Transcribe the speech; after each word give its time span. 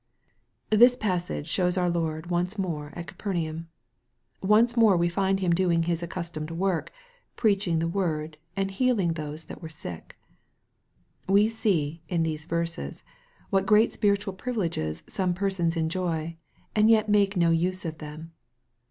THIS 0.71 0.95
passage 0.97 1.45
shows 1.45 1.77
our 1.77 1.87
Lord 1.87 2.31
once 2.31 2.57
more 2.57 2.91
at 2.95 3.05
Capernaum. 3.05 3.69
Once 4.41 4.75
more 4.75 4.97
we 4.97 5.07
find 5.07 5.39
Him 5.41 5.51
doing 5.53 5.83
His 5.83 6.01
accustomed 6.01 6.49
work, 6.49 6.91
preaching 7.35 7.77
the 7.77 7.87
word, 7.87 8.37
and 8.55 8.71
healing 8.71 9.13
those 9.13 9.45
that 9.45 9.61
were 9.61 9.69
sick. 9.69 10.17
We 11.29 11.49
see, 11.49 12.01
in 12.09 12.23
these 12.23 12.45
verses, 12.45 13.03
what 13.51 13.67
great 13.67 13.93
spiritual 13.93 14.33
privileges 14.33 15.03
come 15.03 15.35
persons 15.35 15.77
enjoy, 15.77 16.35
and 16.75 16.89
yet 16.89 17.07
make 17.07 17.37
no 17.37 17.51
use 17.51 17.85
of 17.85 17.99
them. 17.99 18.31